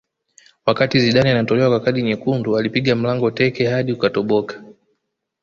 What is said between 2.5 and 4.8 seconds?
alipiga mlango teke hadi ukatoboka